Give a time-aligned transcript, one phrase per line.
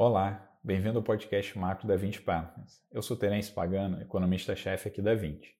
[0.00, 2.86] Olá, bem-vindo ao podcast Macro da 20 Partners.
[2.92, 5.52] Eu sou Terence Pagano, economista-chefe aqui da 20.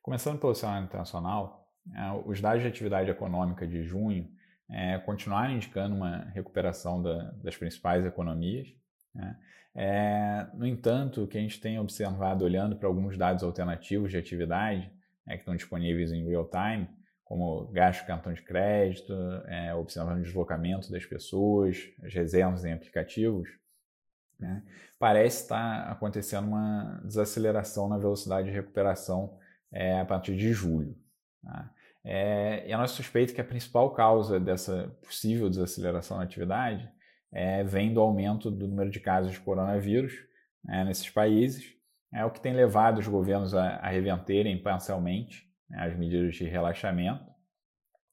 [0.00, 4.26] Começando pelo cenário internacional, é, os dados de atividade econômica de junho
[4.70, 8.68] é, continuaram indicando uma recuperação da, das principais economias.
[9.14, 9.38] Né?
[9.74, 14.16] É, no entanto, o que a gente tem observado olhando para alguns dados alternativos de
[14.16, 14.90] atividade
[15.26, 16.88] é, que estão disponíveis em real time,
[17.32, 19.10] como gasto de cartão de crédito,
[19.46, 23.48] é, observando o deslocamento das pessoas, as reservas em aplicativos,
[24.38, 24.62] né,
[24.98, 29.38] parece estar acontecendo uma desaceleração na velocidade de recuperação
[29.72, 30.94] é, a partir de julho.
[31.42, 31.72] Tá?
[32.04, 36.86] É, e a nossa suspeita é que a principal causa dessa possível desaceleração na atividade
[37.32, 40.12] é, vem do aumento do número de casos de coronavírus
[40.62, 41.64] né, nesses países,
[42.12, 46.44] é o que tem levado os governos a, a reverterem parcialmente né, as medidas de
[46.44, 47.24] relaxamento,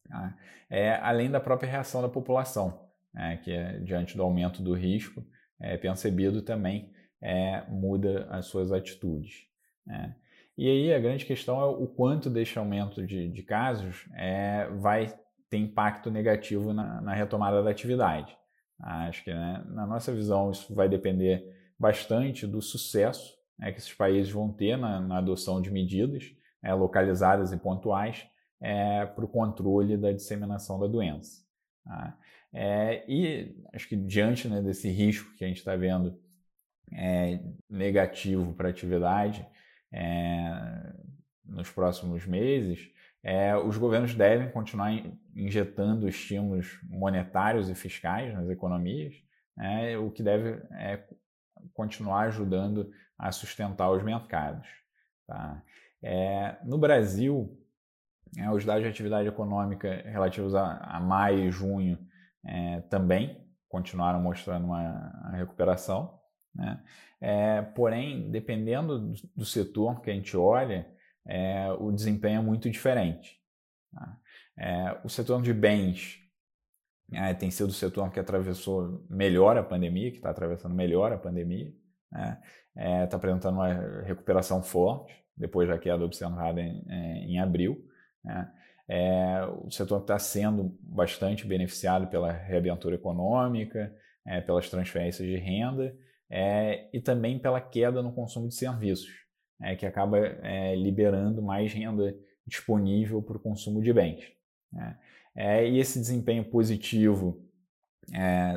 [0.08, 0.36] tá?
[0.70, 5.24] é, além da própria reação da população, né, que é, diante do aumento do risco
[5.60, 9.46] é, percebido também é, muda as suas atitudes.
[9.86, 10.16] Né.
[10.58, 15.14] E aí a grande questão é o quanto deste aumento de, de casos é, vai
[15.50, 18.38] ter impacto negativo na, na retomada da atividade.
[18.82, 21.44] Acho que, né, na nossa visão, isso vai depender
[21.78, 26.32] bastante do sucesso né, que esses países vão ter na, na adoção de medidas
[26.64, 28.28] é, localizadas e pontuais
[28.62, 31.44] é, para o controle da disseminação da doença.
[31.84, 32.18] Tá?
[32.54, 36.20] É, e acho que diante né, desse risco que a gente está vendo
[36.92, 39.46] é, negativo para a atividade
[39.92, 40.94] é,
[41.46, 44.92] nos próximos meses, é, os governos devem continuar
[45.36, 49.16] injetando estímulos monetários e fiscais nas economias,
[49.56, 50.62] né, o que deve
[51.73, 54.68] continuar ajudando a sustentar os mercados.
[55.28, 55.62] Tá?
[56.02, 57.58] É, no Brasil,
[58.38, 61.98] é, os dados de atividade econômica relativos a, a maio e junho
[62.45, 66.20] é, também continuaram mostrando uma recuperação.
[66.54, 66.83] Né?
[67.21, 70.88] É, porém, dependendo do, do, setor que a gente olha,
[71.26, 73.39] é, o desempenho é muito diferente.
[73.93, 74.17] Tá?
[74.58, 76.20] É, o setor de bens
[77.11, 81.17] é, tem sido o setor que atravessou melhor a pandemia, que está atravessando melhor a
[81.17, 81.73] pandemia,
[82.11, 82.42] está né?
[82.76, 83.73] é, apresentando uma
[84.04, 87.83] recuperação forte depois da queda observada em, em abril.
[88.23, 88.52] Né?
[88.88, 93.95] É, o setor está sendo bastante beneficiado pela reabertura econômica,
[94.26, 95.95] é, pelas transferências de renda
[96.30, 99.11] é, e também pela queda no consumo de serviços,
[99.61, 104.32] é, que acaba é, liberando mais renda disponível para o consumo de bens.
[104.71, 104.98] Né?
[105.36, 107.45] É, e esse desempenho positivo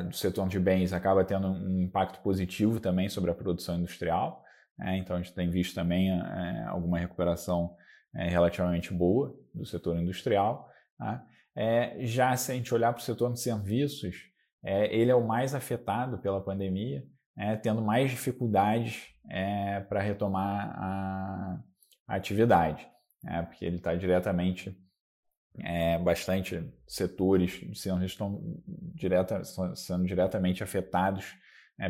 [0.07, 4.42] do setor de bens acaba tendo um impacto positivo também sobre a produção industrial.
[4.77, 4.97] Né?
[4.97, 6.11] então a gente tem visto também
[6.67, 7.75] alguma recuperação
[8.15, 10.69] é, relativamente boa do setor industrial.
[10.97, 11.25] Tá?
[11.55, 14.15] É, já se a gente olhar para o setor de serviços,
[14.63, 17.03] é, ele é o mais afetado pela pandemia,
[17.37, 21.59] é, tendo mais dificuldades é, para retomar a,
[22.07, 22.87] a atividade,
[23.23, 23.41] né?
[23.43, 24.77] porque ele está diretamente,
[25.59, 27.61] é, bastante setores
[28.03, 28.41] estão
[28.95, 29.43] direta,
[29.75, 31.35] sendo diretamente afetados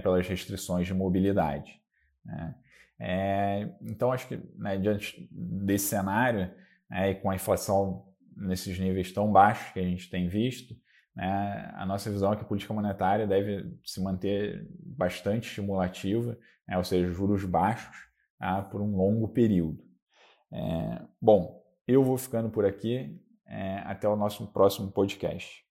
[0.01, 1.79] pelas restrições de mobilidade.
[2.25, 2.55] Né?
[2.99, 6.51] É, então, acho que né, diante desse cenário,
[6.91, 10.75] é, e com a inflação nesses níveis tão baixos que a gente tem visto,
[11.15, 16.37] né, a nossa visão é que a política monetária deve se manter bastante estimulativa,
[16.67, 17.95] né, ou seja, juros baixos,
[18.39, 19.83] tá, por um longo período.
[20.51, 23.19] É, bom, eu vou ficando por aqui.
[23.45, 25.63] É, até o nosso próximo podcast.